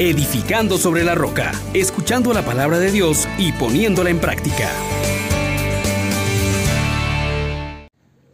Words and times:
edificando 0.00 0.78
sobre 0.78 1.04
la 1.04 1.14
roca, 1.14 1.52
escuchando 1.74 2.32
la 2.32 2.42
palabra 2.42 2.78
de 2.78 2.90
Dios 2.90 3.28
y 3.36 3.52
poniéndola 3.52 4.08
en 4.08 4.18
práctica. 4.18 4.70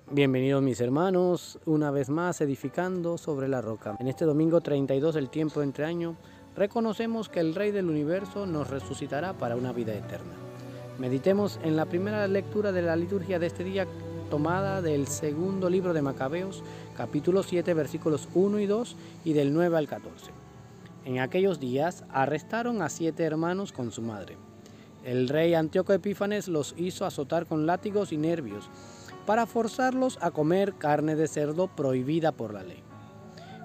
Bienvenidos 0.09 0.63
mis 0.63 0.81
hermanos, 0.81 1.59
una 1.67 1.91
vez 1.91 2.09
más 2.09 2.41
edificando 2.41 3.19
sobre 3.19 3.49
la 3.49 3.63
roca. 3.63 3.97
En 3.99 4.07
este 4.07 4.25
domingo 4.25 4.61
32 4.61 5.17
del 5.17 5.29
tiempo 5.29 5.61
entre 5.61 5.87
año, 5.87 6.15
reconocemos 6.55 7.29
que 7.29 7.41
el 7.41 7.53
Rey 7.53 7.73
del 7.73 7.91
Universo 7.91 8.47
nos 8.47 8.71
resucitará 8.71 9.33
para 9.33 9.57
una 9.57 9.73
vida 9.73 9.93
eterna. 9.93 10.35
Meditemos 11.01 11.59
en 11.65 11.75
la 11.75 11.87
primera 11.87 12.29
lectura 12.29 12.71
de 12.71 12.83
la 12.83 12.95
liturgia 12.95 13.41
de 13.41 13.49
este 13.49 13.65
día 13.65 13.89
tomada 14.31 14.83
del 14.83 15.09
segundo 15.09 15.69
libro 15.69 15.93
de 15.93 16.03
Macabeos, 16.03 16.63
capítulo 16.97 17.43
7, 17.43 17.75
versículos 17.75 18.29
1 18.35 18.61
y 18.61 18.67
2 18.67 18.97
y 19.25 19.33
del 19.33 19.53
9 19.53 19.77
al 19.77 19.89
14. 19.89 20.46
En 21.07 21.21
aquellos 21.21 21.61
días 21.61 22.03
arrestaron 22.11 22.83
a 22.83 22.89
siete 22.89 23.23
hermanos 23.23 23.71
con 23.71 23.93
su 23.93 24.03
madre. 24.03 24.37
El 25.05 25.29
rey 25.29 25.55
Antíoco 25.55 25.93
Epífanes 25.93 26.49
los 26.49 26.75
hizo 26.77 27.05
azotar 27.05 27.47
con 27.47 27.65
látigos 27.65 28.11
y 28.11 28.17
nervios 28.17 28.69
para 29.25 29.47
forzarlos 29.47 30.19
a 30.21 30.33
comer 30.33 30.75
carne 30.75 31.15
de 31.15 31.29
cerdo 31.29 31.69
prohibida 31.69 32.33
por 32.33 32.53
la 32.53 32.65
ley. 32.65 32.83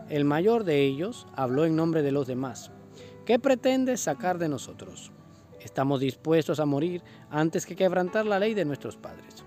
El 0.08 0.24
mayor 0.24 0.66
de 0.66 0.84
ellos 0.84 1.26
habló 1.36 1.66
en 1.66 1.76
nombre 1.76 2.04
de 2.04 2.12
los 2.12 2.28
demás. 2.28 2.70
¿Qué 3.26 3.40
pretendes 3.40 4.02
sacar 4.02 4.38
de 4.38 4.48
nosotros? 4.48 5.12
Estamos 5.60 6.00
dispuestos 6.00 6.60
a 6.60 6.68
morir 6.68 7.02
antes 7.32 7.66
que 7.66 7.76
quebrantar 7.76 8.28
la 8.28 8.38
ley 8.38 8.54
de 8.54 8.66
nuestros 8.66 8.98
padres. 8.98 9.44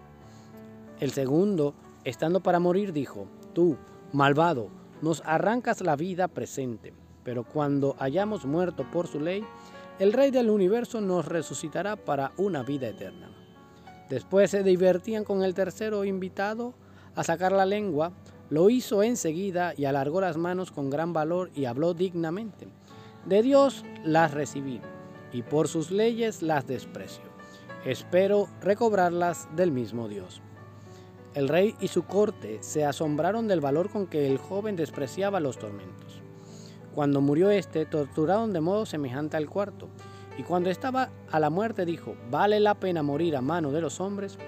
El 0.99 1.13
segundo, 1.13 1.77
estando 2.02 2.43
para 2.43 2.59
morir, 2.59 2.93
dijo, 2.93 3.29
Tú, 3.52 3.77
malvado, 4.13 4.69
nos 5.01 5.23
arrancas 5.24 5.80
la 5.80 5.95
vida 5.95 6.27
presente, 6.27 6.93
pero 7.24 7.45
cuando 7.45 7.96
hayamos 7.98 8.45
muerto 8.45 8.84
por 8.91 9.09
su 9.09 9.19
ley, 9.19 9.45
el 9.98 10.12
Rey 10.12 10.30
del 10.30 10.51
universo 10.51 11.01
nos 11.01 11.26
resucitará 11.26 11.96
para 11.96 12.32
una 12.37 12.62
vida 12.62 12.88
eterna. 12.88 13.30
Después 14.09 14.51
se 14.51 14.62
divertían 14.62 15.24
con 15.24 15.43
el 15.43 15.54
tercero 15.54 16.04
invitado 16.04 16.74
a 17.15 17.24
sacar 17.24 17.52
la 17.52 17.65
lengua, 17.65 18.12
lo 18.51 18.71
hizo 18.71 19.02
enseguida 19.02 19.73
y 19.76 19.87
alargó 19.87 20.21
las 20.21 20.37
manos 20.37 20.71
con 20.71 20.90
gran 20.90 21.12
valor 21.12 21.51
y 21.54 21.65
habló 21.65 21.95
dignamente. 21.95 22.68
De 23.24 23.43
Dios 23.43 23.84
las 24.04 24.34
recibí 24.34 24.80
y 25.32 25.43
por 25.43 25.68
sus 25.68 25.90
leyes 25.90 26.43
las 26.43 26.66
desprecio. 26.66 27.24
Espero 27.84 28.49
recobrarlas 28.60 29.49
del 29.56 29.71
mismo 29.71 30.09
Dios. 30.09 30.43
El 31.34 31.49
rey 31.49 31.74
y 31.80 31.88
su 31.88 32.04
corte 32.04 32.59
se 32.62 32.84
asombraron 32.84 33.49
del 33.49 33.60
valor 33.60 33.90
con 33.90 34.06
que 34.06 34.27
el 34.27 34.38
joven 34.38 34.77
despreciaba 34.77 35.40
los 35.40 35.59
tormentos. 35.59 36.24
Cuando 36.95 37.20
murió 37.20 37.50
éste, 37.50 37.87
torturaron 37.87 38.52
de 38.52 38.60
modo 38.60 38.87
semejante 38.87 39.37
al 39.37 39.48
cuarto, 39.48 39.88
y 40.38 40.42
cuando 40.42 40.70
estaba 40.70 41.10
a 41.30 41.40
la 41.40 41.50
muerte 41.50 41.84
dijo, 41.84 42.14
¿vale 42.30 42.60
la 42.60 42.74
pena 42.74 43.02
morir 43.02 43.37
a 43.37 43.40
mano 43.40 43.73
de 43.73 43.80
los 43.80 44.00
hombres 44.00 44.38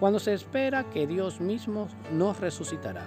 cuando 0.00 0.18
se 0.18 0.34
espera 0.34 0.90
que 0.90 1.06
Dios 1.06 1.40
mismo 1.40 1.88
nos 2.12 2.40
resucitará? 2.40 3.06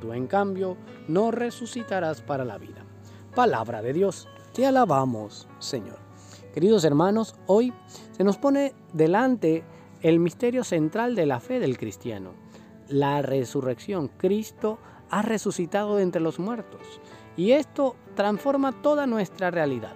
Tú, 0.00 0.12
en 0.12 0.26
cambio, 0.26 0.76
no 1.08 1.30
resucitarás 1.30 2.20
para 2.20 2.44
la 2.44 2.58
vida. 2.58 2.84
Palabra 3.34 3.82
de 3.82 3.92
Dios. 3.92 4.28
Te 4.52 4.66
alabamos, 4.66 5.48
Señor. 5.58 5.98
Queridos 6.54 6.84
hermanos, 6.84 7.34
hoy 7.46 7.72
se 8.12 8.24
nos 8.24 8.38
pone 8.38 8.74
delante 8.92 9.64
el 10.02 10.18
misterio 10.18 10.64
central 10.64 11.14
de 11.14 11.26
la 11.26 11.40
fe 11.40 11.60
del 11.60 11.78
cristiano 11.78 12.46
la 12.88 13.22
resurrección. 13.22 14.08
Cristo 14.08 14.78
ha 15.10 15.22
resucitado 15.22 15.96
de 15.96 16.02
entre 16.02 16.20
los 16.20 16.38
muertos 16.38 16.80
y 17.36 17.52
esto 17.52 17.96
transforma 18.14 18.72
toda 18.82 19.06
nuestra 19.06 19.50
realidad. 19.50 19.92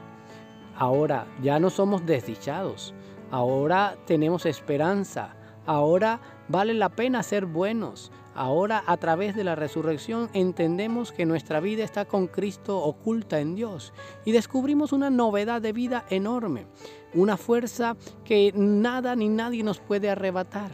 Ahora 0.77 1.27
ya 1.43 1.59
no 1.59 1.71
somos 1.71 2.07
desdichados, 2.07 2.95
ahora 3.31 3.97
tenemos 4.07 4.47
esperanza, 4.47 5.35
ahora 5.67 6.21
vale 6.49 6.75
la 6.75 6.89
pena 6.89 7.23
ser 7.23 7.47
buenos, 7.47 8.13
ahora 8.35 8.83
a 8.87 8.97
través 8.97 9.37
de 9.37 9.45
la 9.45 9.55
resurrección 9.55 10.31
entendemos 10.33 11.13
que 11.13 11.27
nuestra 11.27 11.61
vida 11.61 11.85
está 11.85 12.07
con 12.07 12.29
Cristo 12.29 12.79
oculta 12.79 13.41
en 13.41 13.55
Dios 13.55 13.93
y 14.25 14.33
descubrimos 14.33 14.93
una 14.93 15.11
novedad 15.11 15.61
de 15.61 15.73
vida 15.73 16.05
enorme, 16.09 16.67
una 17.13 17.37
fuerza 17.37 17.97
que 18.25 18.53
nada 18.55 19.17
ni 19.17 19.29
nadie 19.29 19.63
nos 19.63 19.81
puede 19.81 20.09
arrebatar, 20.09 20.71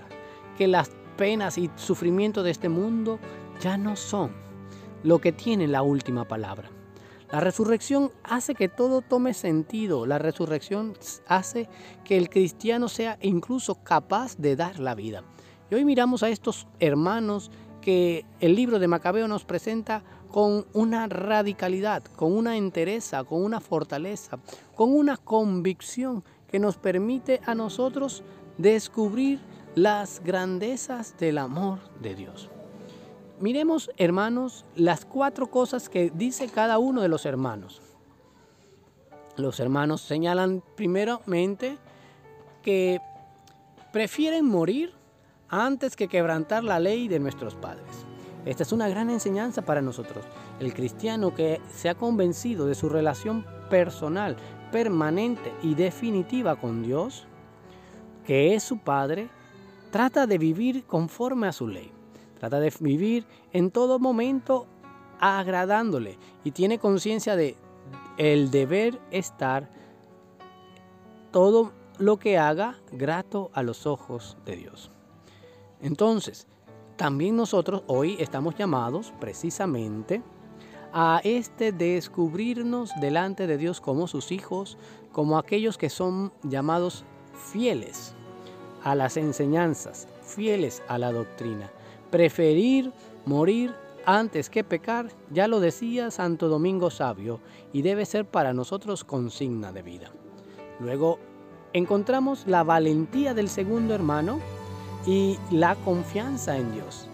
que 0.56 0.68
las 0.68 0.90
penas 1.16 1.58
y 1.58 1.70
sufrimiento 1.76 2.42
de 2.42 2.50
este 2.50 2.68
mundo 2.68 3.18
ya 3.60 3.76
no 3.76 3.96
son 3.96 4.45
lo 5.02 5.20
que 5.20 5.32
tiene 5.32 5.66
la 5.66 5.82
última 5.82 6.26
palabra. 6.26 6.70
La 7.30 7.40
resurrección 7.40 8.12
hace 8.22 8.54
que 8.54 8.68
todo 8.68 9.02
tome 9.02 9.34
sentido. 9.34 10.06
La 10.06 10.18
resurrección 10.18 10.94
hace 11.26 11.68
que 12.04 12.16
el 12.16 12.30
cristiano 12.30 12.88
sea 12.88 13.18
incluso 13.20 13.82
capaz 13.82 14.36
de 14.36 14.54
dar 14.54 14.78
la 14.78 14.94
vida. 14.94 15.24
Y 15.70 15.74
hoy 15.74 15.84
miramos 15.84 16.22
a 16.22 16.28
estos 16.28 16.68
hermanos 16.78 17.50
que 17.80 18.24
el 18.40 18.54
libro 18.54 18.78
de 18.78 18.88
Macabeo 18.88 19.26
nos 19.26 19.44
presenta 19.44 20.04
con 20.30 20.66
una 20.72 21.08
radicalidad, 21.08 22.04
con 22.04 22.32
una 22.32 22.56
entereza, 22.56 23.24
con 23.24 23.42
una 23.42 23.60
fortaleza, 23.60 24.38
con 24.74 24.92
una 24.92 25.16
convicción 25.16 26.22
que 26.46 26.58
nos 26.58 26.76
permite 26.76 27.40
a 27.44 27.54
nosotros 27.54 28.22
descubrir 28.58 29.40
las 29.74 30.22
grandezas 30.22 31.16
del 31.18 31.38
amor 31.38 31.80
de 32.00 32.14
Dios. 32.14 32.50
Miremos, 33.38 33.90
hermanos, 33.98 34.64
las 34.74 35.04
cuatro 35.04 35.48
cosas 35.48 35.88
que 35.88 36.10
dice 36.14 36.48
cada 36.48 36.78
uno 36.78 37.02
de 37.02 37.08
los 37.08 37.26
hermanos. 37.26 37.82
Los 39.36 39.60
hermanos 39.60 40.00
señalan 40.00 40.62
primeramente 40.74 41.76
que 42.62 43.00
prefieren 43.92 44.46
morir 44.46 44.94
antes 45.48 45.96
que 45.96 46.08
quebrantar 46.08 46.64
la 46.64 46.80
ley 46.80 47.08
de 47.08 47.18
nuestros 47.18 47.54
padres. 47.54 48.06
Esta 48.46 48.62
es 48.62 48.72
una 48.72 48.88
gran 48.88 49.10
enseñanza 49.10 49.62
para 49.62 49.82
nosotros. 49.82 50.24
El 50.60 50.72
cristiano 50.72 51.34
que 51.34 51.60
se 51.74 51.90
ha 51.90 51.94
convencido 51.94 52.66
de 52.66 52.74
su 52.74 52.88
relación 52.88 53.44
personal, 53.68 54.36
permanente 54.72 55.52
y 55.62 55.74
definitiva 55.74 56.56
con 56.56 56.82
Dios, 56.82 57.26
que 58.24 58.54
es 58.54 58.62
su 58.62 58.78
Padre, 58.78 59.28
trata 59.90 60.26
de 60.26 60.38
vivir 60.38 60.84
conforme 60.84 61.48
a 61.48 61.52
su 61.52 61.68
ley. 61.68 61.92
Trata 62.38 62.60
de 62.60 62.72
vivir 62.80 63.26
en 63.52 63.70
todo 63.70 63.98
momento 63.98 64.66
agradándole 65.18 66.18
y 66.44 66.50
tiene 66.50 66.78
conciencia 66.78 67.36
de 67.36 67.56
el 68.18 68.50
deber 68.50 69.00
estar 69.10 69.70
todo 71.30 71.72
lo 71.98 72.18
que 72.18 72.38
haga 72.38 72.76
grato 72.92 73.50
a 73.54 73.62
los 73.62 73.86
ojos 73.86 74.36
de 74.44 74.56
Dios. 74.56 74.90
Entonces, 75.80 76.46
también 76.96 77.36
nosotros 77.36 77.82
hoy 77.86 78.16
estamos 78.18 78.54
llamados 78.56 79.12
precisamente 79.20 80.22
a 80.92 81.20
este 81.24 81.72
descubrirnos 81.72 82.90
delante 83.00 83.46
de 83.46 83.58
Dios 83.58 83.80
como 83.80 84.06
sus 84.06 84.32
hijos, 84.32 84.78
como 85.12 85.38
aquellos 85.38 85.76
que 85.76 85.90
son 85.90 86.32
llamados 86.42 87.04
fieles 87.52 88.14
a 88.82 88.94
las 88.94 89.16
enseñanzas, 89.18 90.08
fieles 90.22 90.82
a 90.88 90.96
la 90.96 91.12
doctrina. 91.12 91.70
Preferir 92.10 92.92
morir 93.24 93.74
antes 94.04 94.48
que 94.48 94.62
pecar, 94.62 95.08
ya 95.32 95.48
lo 95.48 95.58
decía 95.60 96.10
Santo 96.10 96.48
Domingo 96.48 96.90
Sabio, 96.90 97.40
y 97.72 97.82
debe 97.82 98.06
ser 98.06 98.24
para 98.24 98.52
nosotros 98.52 99.04
consigna 99.04 99.72
de 99.72 99.82
vida. 99.82 100.10
Luego 100.78 101.18
encontramos 101.72 102.46
la 102.46 102.62
valentía 102.62 103.34
del 103.34 103.48
segundo 103.48 103.94
hermano 103.94 104.40
y 105.06 105.38
la 105.50 105.74
confianza 105.76 106.56
en 106.56 106.72
Dios. 106.72 107.08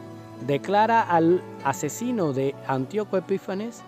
Declara 0.46 1.02
al 1.02 1.42
asesino 1.64 2.32
de 2.32 2.54
Antíoco 2.66 3.16
Epífanes, 3.16 3.82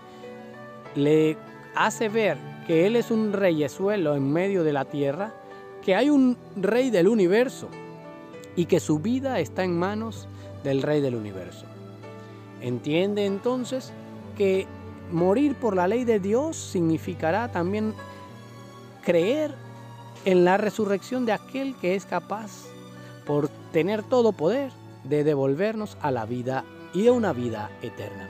le 0.95 1.37
hace 1.75 2.09
ver 2.09 2.37
que 2.65 2.87
él 2.87 2.95
es 2.95 3.11
un 3.11 3.33
reyesuelo 3.33 4.15
en 4.15 4.31
medio 4.31 4.63
de 4.63 4.73
la 4.73 4.85
tierra 4.85 5.33
que 5.83 5.95
hay 5.95 6.09
un 6.09 6.37
rey 6.55 6.89
del 6.89 7.07
universo 7.07 7.67
y 8.55 8.65
que 8.65 8.79
su 8.79 8.99
vida 8.99 9.39
está 9.39 9.63
en 9.63 9.77
manos 9.77 10.27
del 10.65 10.81
rey 10.81 10.99
del 10.99 11.15
universo. 11.15 11.65
Entiende 12.59 13.25
entonces 13.25 13.93
que 14.37 14.67
morir 15.09 15.55
por 15.55 15.77
la 15.77 15.87
ley 15.87 16.03
de 16.03 16.19
Dios 16.19 16.57
significará 16.57 17.49
también 17.49 17.93
creer 19.01 19.55
en 20.25 20.43
la 20.43 20.57
resurrección 20.57 21.25
de 21.25 21.31
aquel 21.31 21.75
que 21.75 21.95
es 21.95 22.05
capaz, 22.05 22.65
por 23.25 23.47
tener 23.71 24.03
todo 24.03 24.33
poder, 24.33 24.73
de 25.05 25.23
devolvernos 25.23 25.97
a 26.01 26.11
la 26.11 26.25
vida 26.25 26.65
y 26.93 27.07
a 27.07 27.13
una 27.13 27.31
vida 27.31 27.69
eterna. 27.81 28.29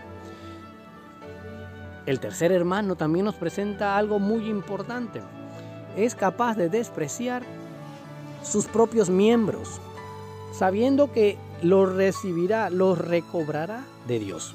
El 2.06 2.20
tercer 2.20 2.52
hermano 2.52 2.96
también 2.96 3.26
nos 3.26 3.36
presenta 3.36 3.98
algo 3.98 4.20
muy 4.20 4.48
importante 4.48 5.22
es 5.98 6.16
capaz 6.16 6.56
de 6.56 6.70
despreciar 6.70 7.44
sus 8.44 8.66
propios 8.66 9.10
miembros, 9.10 9.80
sabiendo 10.54 11.12
que 11.12 11.38
los 11.66 11.94
recibirá, 11.94 12.70
los 12.70 12.98
recobrará 12.98 13.84
de 14.08 14.20
Dios. 14.20 14.54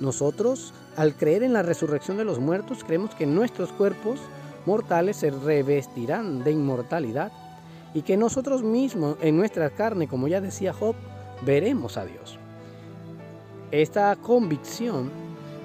Nosotros, 0.00 0.74
al 0.96 1.14
creer 1.14 1.44
en 1.44 1.52
la 1.52 1.62
resurrección 1.62 2.16
de 2.16 2.24
los 2.24 2.40
muertos, 2.40 2.82
creemos 2.84 3.14
que 3.14 3.26
nuestros 3.26 3.70
cuerpos 3.70 4.18
mortales 4.66 5.18
se 5.18 5.30
revestirán 5.30 6.42
de 6.42 6.50
inmortalidad 6.50 7.30
y 7.94 8.02
que 8.02 8.16
nosotros 8.16 8.64
mismos 8.64 9.16
en 9.20 9.36
nuestra 9.36 9.70
carne, 9.70 10.08
como 10.08 10.26
ya 10.26 10.40
decía 10.40 10.72
Job, 10.72 10.96
veremos 11.42 11.96
a 11.96 12.06
Dios. 12.06 12.38
Esta 13.70 14.16
convicción 14.16 15.10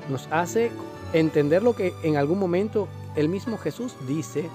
nos 0.10 0.28
hace 0.30 0.72
entender 1.14 1.64
lo 1.64 1.76
que 1.76 1.94
en 2.04 2.18
algún 2.18 2.38
momento 2.38 2.88
el 3.16 3.30
mismo 3.30 3.58
Jesús 3.58 3.96
dice, 4.08 4.48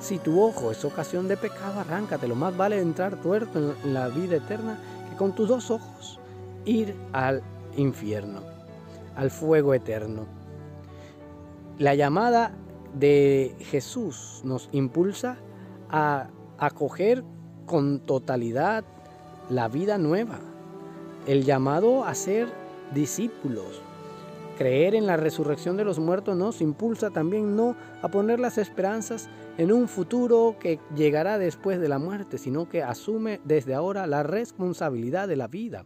si 0.00 0.18
tu 0.18 0.42
ojo 0.42 0.70
es 0.70 0.84
ocasión 0.84 1.28
de 1.28 1.38
pecado, 1.38 1.80
arráncate, 1.80 2.28
lo 2.28 2.34
más 2.34 2.54
vale 2.56 2.78
entrar 2.80 3.16
tuerto 3.22 3.74
en 3.84 3.94
la 3.94 4.08
vida 4.08 4.36
eterna 4.36 4.78
con 5.22 5.36
tus 5.36 5.46
dos 5.46 5.70
ojos 5.70 6.18
ir 6.64 6.96
al 7.12 7.44
infierno, 7.76 8.40
al 9.14 9.30
fuego 9.30 9.72
eterno. 9.72 10.26
La 11.78 11.94
llamada 11.94 12.50
de 12.92 13.54
Jesús 13.60 14.40
nos 14.42 14.68
impulsa 14.72 15.36
a 15.90 16.26
acoger 16.58 17.22
con 17.66 18.00
totalidad 18.00 18.82
la 19.48 19.68
vida 19.68 19.96
nueva, 19.96 20.40
el 21.28 21.44
llamado 21.44 22.04
a 22.04 22.16
ser 22.16 22.48
discípulos. 22.92 23.80
Creer 24.62 24.94
en 24.94 25.08
la 25.08 25.16
resurrección 25.16 25.76
de 25.76 25.82
los 25.82 25.98
muertos 25.98 26.36
nos 26.36 26.60
impulsa 26.60 27.10
también 27.10 27.56
no 27.56 27.74
a 28.00 28.06
poner 28.06 28.38
las 28.38 28.58
esperanzas 28.58 29.28
en 29.58 29.72
un 29.72 29.88
futuro 29.88 30.54
que 30.60 30.78
llegará 30.94 31.36
después 31.36 31.80
de 31.80 31.88
la 31.88 31.98
muerte, 31.98 32.38
sino 32.38 32.68
que 32.68 32.80
asume 32.80 33.40
desde 33.42 33.74
ahora 33.74 34.06
la 34.06 34.22
responsabilidad 34.22 35.26
de 35.26 35.34
la 35.34 35.48
vida 35.48 35.84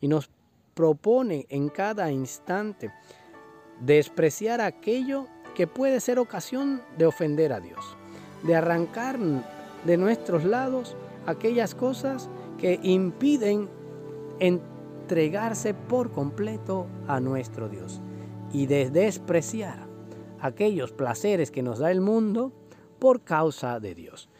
y 0.00 0.06
nos 0.06 0.30
propone 0.74 1.46
en 1.48 1.68
cada 1.68 2.12
instante 2.12 2.92
despreciar 3.80 4.60
aquello 4.60 5.26
que 5.56 5.66
puede 5.66 5.98
ser 5.98 6.20
ocasión 6.20 6.80
de 6.98 7.06
ofender 7.06 7.52
a 7.52 7.58
Dios, 7.58 7.96
de 8.44 8.54
arrancar 8.54 9.18
de 9.84 9.96
nuestros 9.96 10.44
lados 10.44 10.96
aquellas 11.26 11.74
cosas 11.74 12.30
que 12.56 12.78
impiden 12.84 13.68
entregarse 15.12 15.74
por 15.74 16.10
completo 16.10 16.86
a 17.06 17.20
nuestro 17.20 17.68
Dios 17.68 18.00
y 18.50 18.64
de 18.64 18.88
despreciar 18.88 19.86
aquellos 20.40 20.92
placeres 20.92 21.50
que 21.50 21.62
nos 21.62 21.80
da 21.80 21.90
el 21.90 22.00
mundo 22.00 22.50
por 22.98 23.20
causa 23.20 23.78
de 23.78 23.94
Dios. 23.94 24.30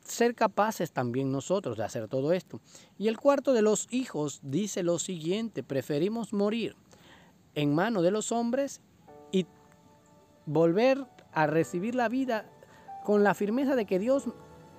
Ser 0.00 0.34
capaces 0.34 0.90
también 0.90 1.30
nosotros 1.30 1.76
de 1.76 1.84
hacer 1.84 2.08
todo 2.08 2.32
esto. 2.32 2.62
Y 2.96 3.08
el 3.08 3.18
cuarto 3.18 3.52
de 3.52 3.60
los 3.60 3.88
hijos 3.90 4.40
dice 4.42 4.82
lo 4.82 4.98
siguiente, 4.98 5.62
preferimos 5.62 6.32
morir 6.32 6.76
en 7.54 7.74
mano 7.74 8.00
de 8.00 8.10
los 8.10 8.32
hombres 8.32 8.80
y 9.32 9.44
volver 10.46 11.04
a 11.34 11.46
recibir 11.46 11.94
la 11.94 12.08
vida 12.08 12.50
con 13.04 13.22
la 13.22 13.34
firmeza 13.34 13.76
de 13.76 13.84
que 13.84 13.98
Dios 13.98 14.24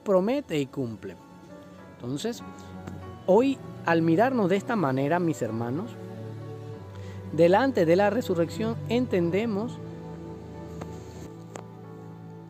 promete 0.04 0.60
y 0.60 0.66
cumple. 0.66 1.16
Entonces, 1.94 2.42
hoy 3.28 3.60
al 3.88 4.02
mirarnos 4.02 4.50
de 4.50 4.58
esta 4.58 4.76
manera, 4.76 5.18
mis 5.18 5.42
hermanos, 5.42 5.96
delante 7.32 7.86
de 7.86 7.96
la 7.96 8.10
resurrección 8.10 8.76
entendemos 8.90 9.80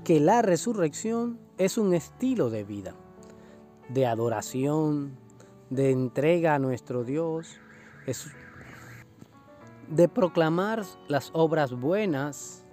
que 0.03 0.19
la 0.19 0.41
resurrección 0.41 1.37
es 1.59 1.77
un 1.77 1.93
estilo 1.93 2.49
de 2.49 2.63
vida, 2.63 2.95
de 3.87 4.07
adoración, 4.07 5.15
de 5.69 5.91
entrega 5.91 6.55
a 6.55 6.59
nuestro 6.59 7.03
Dios, 7.03 7.59
de 9.89 10.09
proclamar 10.09 10.85
las 11.07 11.29
obras 11.33 11.71
buenas, 11.71 12.65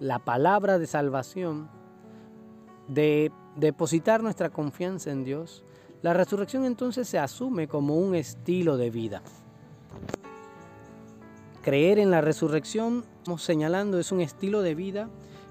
la 0.00 0.18
palabra 0.18 0.80
de 0.80 0.88
salvación, 0.88 1.70
de 2.88 3.30
depositar 3.54 4.24
nuestra 4.24 4.50
confianza 4.50 5.12
en 5.12 5.22
Dios, 5.22 5.62
la 6.02 6.12
resurrección 6.12 6.64
entonces 6.64 7.08
se 7.08 7.18
asume 7.18 7.66
como 7.66 7.96
un 7.96 8.14
estilo 8.14 8.76
de 8.76 8.90
vida. 8.90 9.22
Creer 11.62 11.98
en 11.98 12.10
la 12.10 12.20
resurrección, 12.20 13.04
señalando, 13.36 13.98
es 13.98 14.12
un 14.12 14.20
estilo 14.20 14.62
de 14.62 14.74
vida 14.74 15.08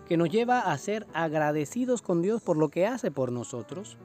que 0.07 0.17
nos 0.17 0.29
lleva 0.29 0.61
a 0.61 0.77
ser 0.77 1.05
agradecidos 1.13 2.01
con 2.01 2.21
Dios 2.21 2.41
por 2.41 2.57
lo 2.57 2.69
que 2.69 2.87
hace 2.87 3.11
por 3.11 3.31
nosotros, 3.31 3.97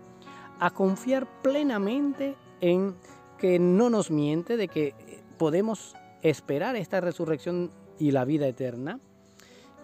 a 0.59 0.71
confiar 0.71 1.27
plenamente 1.43 2.37
en 2.61 2.97
que 3.39 3.59
no 3.59 3.89
nos 3.89 4.11
miente, 4.11 4.56
de 4.56 4.69
que 4.69 4.94
podemos 5.39 5.94
esperar 6.23 6.77
esta 6.77 7.00
resurrección 7.00 7.71
y 7.99 8.11
la 8.11 8.25
vida 8.25 8.49
eterna, 8.49 8.99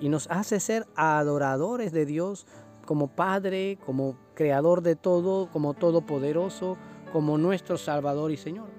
y 0.01 0.09
nos 0.09 0.29
hace 0.29 0.61
ser 0.61 0.87
adoradores 0.97 1.93
de 1.93 2.05
Dios 2.05 2.47
como 2.89 3.09
Padre, 3.09 3.79
como 3.85 4.17
Creador 4.33 4.81
de 4.81 4.97
todo, 4.97 5.51
como 5.51 5.75
Todopoderoso, 5.75 6.79
como 7.13 7.37
nuestro 7.37 7.77
Salvador 7.77 8.31
y 8.31 8.39
Señor. 8.39 8.71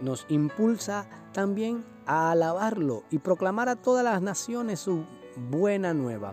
Nos 0.00 0.24
impulsa 0.30 1.06
también 1.34 1.84
a 2.06 2.30
alabarlo 2.30 3.02
y 3.10 3.18
proclamar 3.18 3.68
a 3.68 3.76
todas 3.76 4.02
las 4.02 4.22
naciones 4.22 4.80
su 4.80 5.04
buena 5.36 5.92
nueva. 5.92 6.32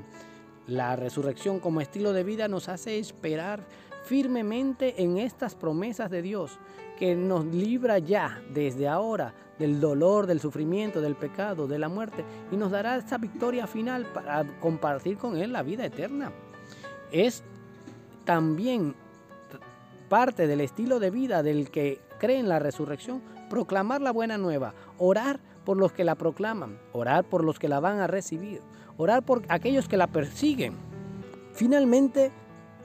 La 0.68 0.96
resurrección 0.96 1.60
como 1.60 1.82
estilo 1.82 2.14
de 2.14 2.24
vida 2.24 2.48
nos 2.48 2.70
hace 2.70 2.98
esperar 2.98 3.68
firmemente 4.06 5.04
en 5.04 5.18
estas 5.18 5.54
promesas 5.54 6.10
de 6.10 6.22
Dios, 6.22 6.60
que 6.98 7.14
nos 7.14 7.44
libra 7.44 8.00
ya 8.00 8.42
desde 8.54 8.88
ahora 8.88 9.34
del 9.60 9.82
dolor, 9.82 10.28
del 10.28 10.40
sufrimiento, 10.40 11.02
del 11.02 11.18
pecado, 11.18 11.68
de 11.68 11.78
la 11.78 11.90
muerte, 11.90 12.24
y 12.54 12.56
nos 12.56 12.72
dará 12.72 12.96
esa 12.96 13.18
victoria 13.18 13.68
final 13.68 14.06
para 14.14 14.46
compartir 14.62 15.18
con 15.18 15.36
Él 15.36 15.52
la 15.52 15.62
vida 15.62 15.86
eterna 15.86 16.32
es 17.12 17.44
también 18.26 18.96
parte 20.10 20.48
del 20.48 20.62
estilo 20.62 21.00
de 21.00 21.10
vida 21.10 21.44
del 21.44 21.70
que 21.70 22.00
cree 22.20 22.38
en 22.38 22.50
la 22.50 22.60
resurrección, 22.60 23.22
proclamar 23.50 24.02
la 24.02 24.12
buena 24.12 24.38
nueva, 24.38 24.74
orar 24.98 25.40
por 25.66 25.78
los 25.78 25.92
que 25.92 26.04
la 26.04 26.16
proclaman, 26.16 26.78
orar 26.94 27.24
por 27.24 27.44
los 27.44 27.60
que 27.60 27.70
la 27.70 27.80
van 27.80 28.00
a 28.00 28.08
recibir, 28.08 28.62
orar 28.98 29.24
por 29.24 29.44
aquellos 29.48 29.88
que 29.88 29.98
la 29.98 30.08
persiguen. 30.08 30.74
Finalmente, 31.54 32.32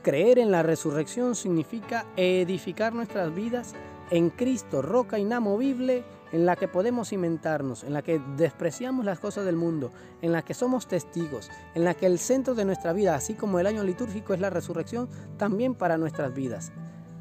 creer 0.03 0.39
en 0.39 0.51
la 0.51 0.63
resurrección 0.63 1.35
significa 1.35 2.07
edificar 2.17 2.95
nuestras 2.95 3.35
vidas 3.35 3.75
en 4.11 4.31
Cristo, 4.31 4.83
roca 4.83 5.19
inamovible 5.19 6.05
en 6.37 6.45
la 6.45 6.55
que 6.55 6.69
podemos 6.69 7.09
cimentarnos, 7.09 7.83
en 7.83 7.95
la 7.95 8.03
que 8.03 8.21
despreciamos 8.37 9.07
las 9.07 9.19
cosas 9.19 9.47
del 9.47 9.57
mundo, 9.57 9.91
en 10.21 10.33
la 10.33 10.43
que 10.43 10.53
somos 10.53 10.87
testigos, 10.87 11.51
en 11.75 11.85
la 11.85 11.95
que 11.95 12.05
el 12.05 12.19
centro 12.19 12.55
de 12.55 12.67
nuestra 12.67 12.93
vida, 12.93 13.15
así 13.15 13.33
como 13.33 13.59
el 13.59 13.67
año 13.67 13.83
litúrgico 13.83 14.35
es 14.35 14.41
la 14.41 14.51
resurrección, 14.51 15.09
también 15.39 15.75
para 15.75 15.97
nuestras 15.97 16.35
vidas. 16.35 16.73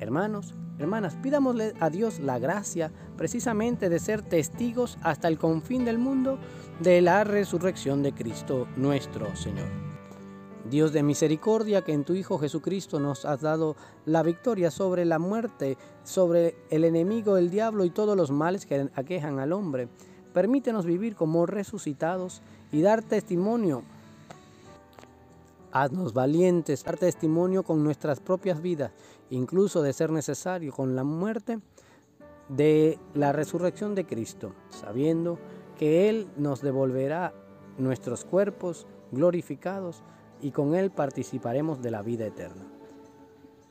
Hermanos, 0.01 0.53
hermanas, 0.79 1.15
pidámosle 1.23 1.75
a 1.79 1.89
Dios 1.89 2.19
la 2.19 2.39
gracia 2.39 2.91
precisamente 3.15 3.87
de 3.87 3.99
ser 3.99 4.21
testigos 4.21 4.97
hasta 5.01 5.29
el 5.29 5.37
confín 5.37 5.85
del 5.85 5.97
mundo 5.97 6.37
de 6.81 6.99
la 6.99 7.23
resurrección 7.23 8.03
de 8.03 8.11
Cristo 8.11 8.67
nuestro 8.75 9.33
Señor. 9.37 9.84
Dios 10.69 10.93
de 10.93 11.03
misericordia, 11.03 11.83
que 11.83 11.93
en 11.93 12.03
tu 12.03 12.13
Hijo 12.13 12.39
Jesucristo 12.39 12.99
nos 12.99 13.23
has 13.25 13.41
dado 13.41 13.75
la 14.05 14.23
victoria 14.23 14.71
sobre 14.71 15.05
la 15.05 15.19
muerte, 15.19 15.77
sobre 16.03 16.55
el 16.71 16.83
enemigo, 16.83 17.37
el 17.37 17.51
diablo 17.51 17.85
y 17.85 17.91
todos 17.91 18.17
los 18.17 18.31
males 18.31 18.65
que 18.65 18.89
aquejan 18.95 19.39
al 19.39 19.53
hombre. 19.53 19.87
Permítenos 20.33 20.85
vivir 20.85 21.15
como 21.15 21.45
resucitados 21.45 22.41
y 22.71 22.81
dar 22.81 23.03
testimonio. 23.03 23.83
Haznos 25.71 26.13
valientes, 26.13 26.83
dar 26.83 26.97
testimonio 26.97 27.63
con 27.63 27.83
nuestras 27.83 28.19
propias 28.19 28.61
vidas, 28.61 28.91
incluso 29.29 29.83
de 29.83 29.93
ser 29.93 30.09
necesario 30.09 30.73
con 30.73 30.95
la 30.95 31.03
muerte 31.03 31.59
de 32.49 32.97
la 33.13 33.31
resurrección 33.31 33.93
de 33.93 34.05
Cristo, 34.05 34.53
sabiendo 34.69 35.37
que 35.77 36.09
Él 36.09 36.27
nos 36.37 36.61
devolverá 36.61 37.33
nuestros 37.77 38.25
cuerpos 38.25 38.87
glorificados 39.11 40.01
y 40.41 40.51
con 40.51 40.75
Él 40.75 40.91
participaremos 40.91 41.81
de 41.81 41.91
la 41.91 42.01
vida 42.01 42.25
eterna. 42.25 42.65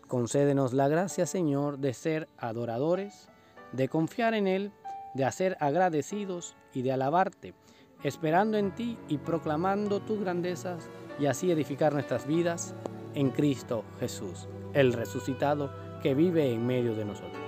Concédenos 0.09 0.73
la 0.73 0.89
gracia, 0.89 1.27
Señor, 1.27 1.79
de 1.79 1.95
ser 1.95 2.29
adoradores, 2.39 3.29
de 3.73 3.89
confiar 3.89 4.35
en 4.35 4.47
Él, 4.47 4.73
de 5.15 5.25
hacer 5.25 5.57
agradecidos 5.61 6.57
y 6.73 6.83
de 6.83 6.93
alabarte, 6.93 7.55
esperando 8.03 8.59
en 8.59 8.75
ti 8.75 8.99
y 9.09 9.19
proclamando 9.19 10.01
tus 10.01 10.21
grandezas 10.21 10.89
y 11.19 11.27
así 11.27 11.51
edificar 11.51 11.93
nuestras 11.93 12.27
vidas 12.27 12.75
en 13.15 13.31
Cristo 13.31 13.85
Jesús, 13.99 14.49
el 14.73 14.93
resucitado 14.93 15.71
que 16.03 16.15
vive 16.15 16.53
en 16.53 16.67
medio 16.67 16.95
de 16.95 17.05
nosotros. 17.05 17.43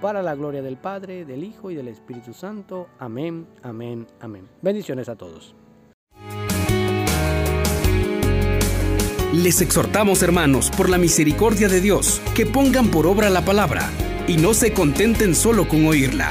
Para 0.00 0.20
la 0.22 0.34
gloria 0.34 0.62
del 0.62 0.78
Padre, 0.78 1.24
del 1.24 1.44
Hijo 1.44 1.70
y 1.70 1.76
del 1.76 1.86
Espíritu 1.86 2.32
Santo. 2.32 2.88
Amén, 2.98 3.46
amén, 3.62 4.06
amén. 4.20 4.48
Bendiciones 4.60 5.08
a 5.08 5.14
todos. 5.14 5.54
Les 9.32 9.62
exhortamos, 9.62 10.22
hermanos, 10.22 10.70
por 10.76 10.90
la 10.90 10.98
misericordia 10.98 11.66
de 11.66 11.80
Dios, 11.80 12.20
que 12.34 12.44
pongan 12.44 12.88
por 12.88 13.06
obra 13.06 13.30
la 13.30 13.46
palabra 13.46 13.90
y 14.28 14.36
no 14.36 14.52
se 14.52 14.74
contenten 14.74 15.34
solo 15.34 15.66
con 15.66 15.86
oírla. 15.86 16.28